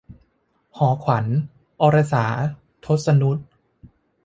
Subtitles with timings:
[0.77, 1.25] หอขวัญ-
[1.81, 2.25] อรสา
[2.85, 3.37] ทศนุต